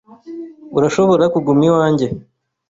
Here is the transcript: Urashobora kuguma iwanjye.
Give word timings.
Urashobora 0.77 1.23
kuguma 1.33 1.61
iwanjye. 1.69 2.07